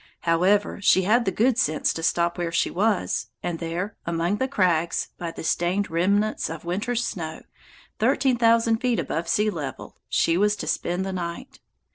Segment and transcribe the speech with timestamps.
[0.21, 4.47] However, she had the good sense to stop where she was, and there, among the
[4.47, 7.43] crags, by the stained remnants of winter's snow,
[7.99, 11.59] thirteen thousand feet above sea level, she was to spend the night.